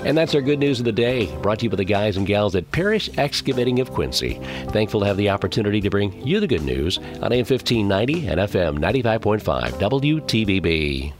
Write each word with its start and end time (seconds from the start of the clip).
And 0.05 0.19
that's 0.19 0.35
our 0.35 0.41
good 0.41 0.59
news 0.59 0.81
of 0.81 0.85
the 0.85 0.93
day, 0.93 1.27
brought 1.43 1.61
to 1.61 1.65
you 1.65 1.71
by 1.71 1.77
the 1.77 1.85
guys 1.85 2.17
and 2.17 2.27
gals 2.27 2.57
at 2.57 2.71
Parish 2.73 3.09
Excavating 3.19 3.81
of 3.81 3.91
Quincy. 3.93 4.41
Thankful 4.69 5.01
to 5.01 5.07
have 5.07 5.17
the 5.17 5.31
opportunity 5.31 5.81
to 5.81 5.91
bring 5.91 6.27
you 6.27 6.41
the 6.41 6.49
good 6.49 6.63
news 6.65 6.99
on 6.99 7.33
AM 7.33 7.47
1590 7.47 8.27
and 8.27 8.41
FM 8.41 8.79
95.5 8.79 9.73
WTVB. 9.75 11.13